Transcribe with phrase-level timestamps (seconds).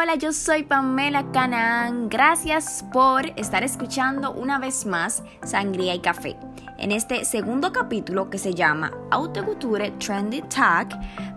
[0.00, 2.08] Hola, yo soy Pamela Canaan.
[2.08, 6.36] Gracias por estar escuchando una vez más Sangría y Café.
[6.78, 10.88] En este segundo capítulo que se llama Haute Couture Trendy Tag,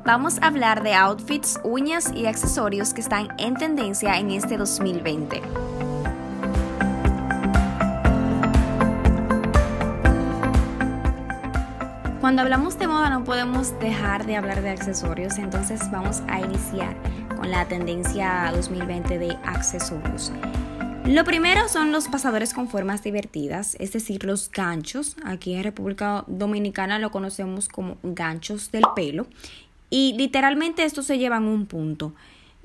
[0.05, 5.42] vamos a hablar de outfits, uñas y accesorios que están en tendencia en este 2020.
[12.22, 16.96] Cuando hablamos de moda no podemos dejar de hablar de accesorios, entonces vamos a iniciar
[17.36, 20.31] con la tendencia 2020 de accesorios.
[21.05, 25.16] Lo primero son los pasadores con formas divertidas, es decir, los ganchos.
[25.23, 29.27] Aquí en República Dominicana lo conocemos como ganchos del pelo.
[29.91, 32.13] Y literalmente estos se llevan un punto.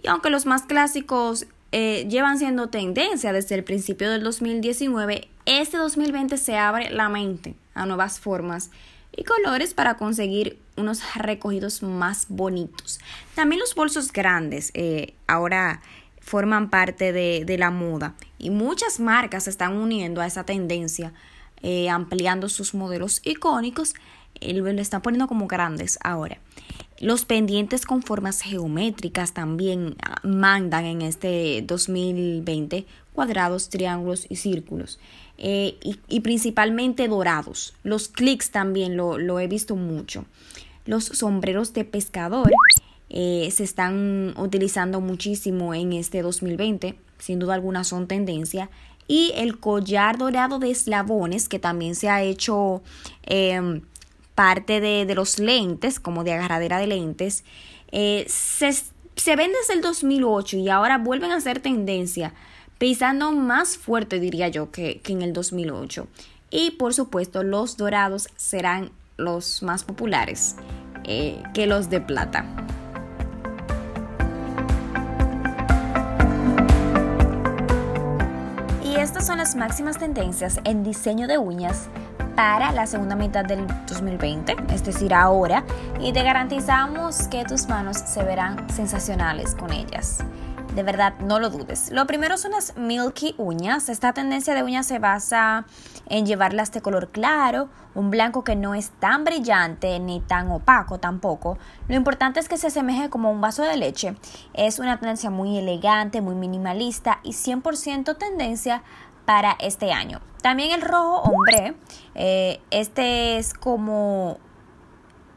[0.02, 5.77] Y aunque los más clásicos eh, llevan siendo tendencia desde el principio del 2019, este
[5.77, 8.70] 2020 se abre la mente a nuevas formas
[9.14, 13.01] y colores para conseguir unos recogidos más bonitos.
[13.34, 15.83] También los bolsos grandes eh, ahora
[16.20, 21.12] forman parte de, la moda y muchas marcas se están uniendo a esa tendencia,
[21.62, 23.95] eh, ampliando sus modelos icónicos,
[24.39, 26.39] y lo están poniendo como grandes ahora.
[27.01, 34.98] Los pendientes con formas geométricas también ah, mandan en este 2020 cuadrados, triángulos y círculos.
[35.39, 37.73] Eh, y, principalmente dorados.
[37.83, 40.27] Los clics también lo, he visto mucho.
[40.86, 42.50] Los sombreros de pescador
[43.09, 46.97] eh, se están utilizando muchísimo en este 2020.
[47.19, 48.70] Sin duda alguna son tendencia.
[49.06, 52.83] Y el collar dorado de eslabones, que también se ha hecho
[53.25, 53.83] em,
[54.34, 57.45] parte de, los lentes, como de agarradera de lentes,
[57.91, 62.33] eh, se, se ven desde el 2008 y ahora vuelven a ser tendencia
[62.81, 66.08] pisando más fuerte diría yo que, en el 2008.
[66.51, 68.91] Y por supuesto los dorados serán
[69.21, 70.57] los más populares
[71.05, 72.45] eh, que los de plata.
[78.83, 81.89] Y estas son las máximas tendencias en diseño de uñas
[82.35, 85.63] para la segunda mitad del 2020, es decir, ahora,
[86.01, 90.19] y te garantizamos que tus manos se verán sensacionales con ellas.
[90.75, 91.91] De verdad, no lo dudes.
[91.91, 93.89] Lo primero son las milky uñas.
[93.89, 95.67] Esta tendencia de uñas se basa
[96.08, 100.98] en llevarlas de color claro, un blanco que no es tan brillante ni tan opaco
[100.98, 101.59] tampoco.
[101.89, 104.14] Lo importante es que se asemeje como un vaso de leche.
[104.55, 108.83] Es una tendencia muy elegante, muy minimalista y 100% tendencia
[109.25, 110.20] para este año.
[110.41, 111.75] También el rojo hombre.
[112.14, 114.39] Eh, este es como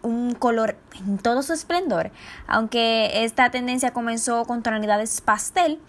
[0.03, 2.11] un color en todo su esplendor.
[2.47, 5.79] Aunque esta tendencia comenzó con tonalidades pastel,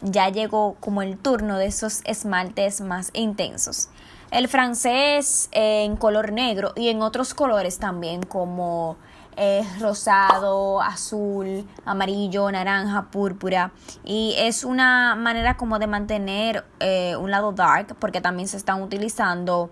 [0.00, 3.88] ya llegó como el turno de esos esmaltes más intensos.
[4.30, 8.96] El francés en color negro y en otros colores también como
[9.36, 13.72] eh, rosado, azul, amarillo, naranja, púrpura.
[14.04, 18.82] Y es una manera como de mantener eh, un lado dark porque también se están
[18.82, 19.70] utilizando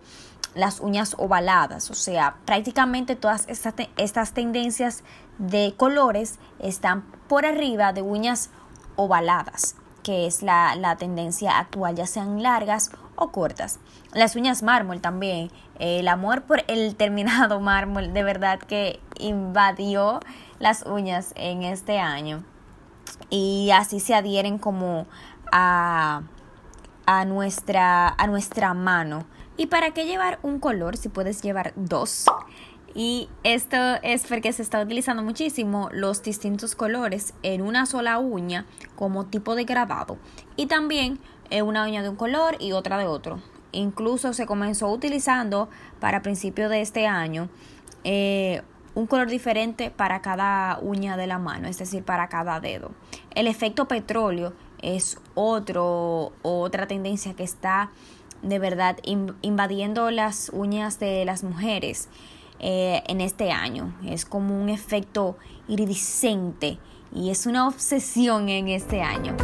[0.54, 5.02] las uñas ovaladas, o sea, prácticamente todas estas, tendencias
[5.38, 8.50] de colores están por arriba de uñas
[8.96, 13.78] ovaladas, que es la, tendencia actual, ya sean largas o cortas.
[14.12, 20.20] Las uñas mármol también, el amor por el terminado mármol de verdad que invadió
[20.58, 22.44] las uñas en este año.
[23.30, 25.06] Y así se adhieren como
[25.50, 26.22] a,
[27.06, 29.24] a, nuestra, a nuestra mano
[29.62, 32.24] ¿Y para qué llevar un color si puedes llevar dos?
[32.96, 38.66] Y esto es porque se está utilizando muchísimo los distintos colores en una sola uña
[38.96, 40.18] como tipo de grabado.
[40.56, 41.20] Y también
[41.64, 43.40] una uña de un color y otra de otro.
[43.70, 45.68] Incluso se comenzó utilizando
[46.00, 47.48] para principios de este año
[48.02, 48.62] eh,
[48.96, 52.90] un color diferente para cada uña de la mano, es decir, para cada dedo.
[53.36, 57.90] El efecto petróleo es otro, otra tendencia que está
[58.42, 62.08] de verdad invadiendo las uñas de las mujeres
[62.58, 63.94] eh, en este año.
[64.04, 65.36] Es como un efecto
[65.69, 66.78] iridiscente
[67.12, 69.36] y es una obsesión en este año.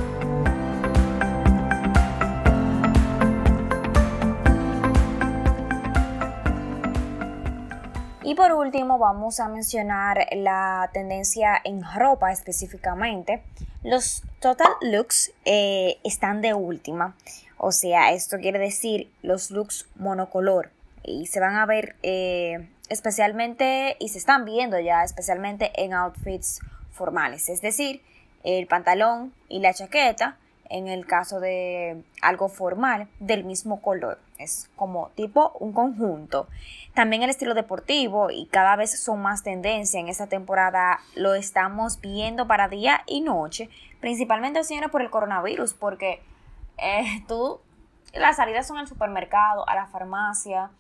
[8.23, 13.43] Y por último vamos a mencionar la tendencia en ropa específicamente.
[13.83, 17.17] Los total looks eh, están de última.
[17.59, 20.71] O sea, esto quiere decir los looks monocolor.
[21.03, 26.61] Y se van a ver eh, especialmente, y se están viendo ya especialmente en outfits
[26.93, 27.49] formales.
[27.49, 28.03] Es decir,
[28.45, 30.37] el pantalón y la chaqueta
[30.71, 34.19] en el caso de algo formal, del mismo color.
[34.39, 36.47] Es como tipo un conjunto.
[36.95, 41.01] También el estilo deportivo y cada vez son más tendencia en esta temporada.
[41.15, 43.69] Lo estamos viendo para día y noche,
[44.01, 46.21] principalmente, señores, por el coronavirus, porque
[47.27, 47.61] tú,
[48.15, 50.71] las salidas son al supermercado, a la farmacia,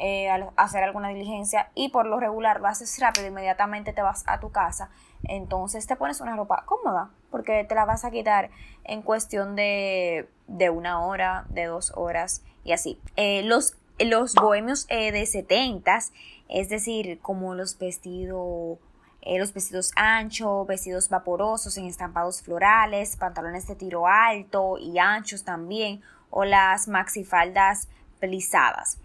[0.00, 4.38] eh, hacer alguna diligencia y por lo regular lo haces rápido, inmediatamente te vas a
[4.38, 4.90] tu casa,
[5.24, 8.50] entonces te pones una ropa cómoda porque te la vas a quitar
[8.84, 13.00] en cuestión de, de una hora, de dos horas y así.
[13.16, 16.12] Eh, los, los bohemios eh, de setentas,
[16.48, 18.78] es decir, como los vestidos
[19.22, 26.00] los vestidos anchos, vestidos vaporosos en estampados florales, pantalones de tiro alto y anchos también,
[26.30, 27.88] o las maxifaldas
[28.20, 28.98] plisadas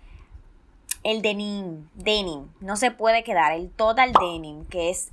[1.04, 5.12] el denim, denim, no se puede quedar, el total denim, que es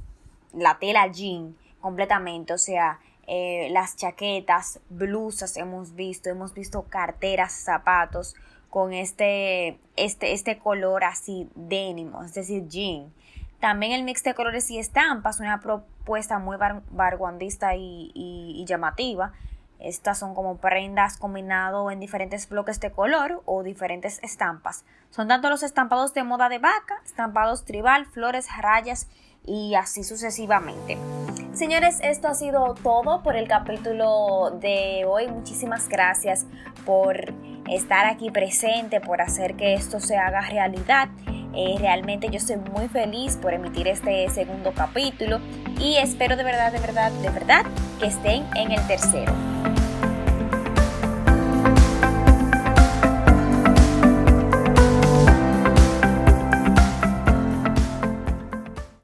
[0.53, 7.53] la tela jean completamente, o sea, eh, las chaquetas, blusas hemos visto, hemos visto carteras,
[7.53, 8.37] zapatos
[8.71, 13.13] con este, este, este color así denim, es decir, jean.
[13.61, 16.57] También el mix de colores y estampas, una propuesta muy
[16.91, 19.33] vanguardista y, y llamativa.
[19.79, 24.85] Estas son como prendas combinado en diferentes bloques de color o diferentes estampas.
[25.11, 29.09] Son tanto los estampados de moda de vaca, estampados tribal, flores, rayas
[29.47, 30.99] y así sucesivamente.
[31.55, 35.27] Señores, esto ha sido todo por el capítulo de hoy.
[35.29, 36.47] Muchísimas gracias
[36.85, 37.33] por
[37.69, 41.09] estar aquí presente, por hacer que esto se haga realidad.
[41.55, 45.41] Eh, realmente yo estoy muy feliz por emitir este segundo capítulo
[45.81, 47.65] y espero de verdad, de verdad, de verdad
[47.99, 49.33] que estén en el tercero.